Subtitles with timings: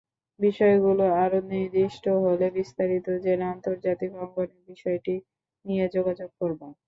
[0.39, 5.15] বিষয়গুলো আরও নির্দিষ্ট হলে বিস্তারিত জেনে আন্তর্জাতিক অঙ্গনে বিষয়টি
[5.65, 6.61] নিয়ে যোগাযোগ করব।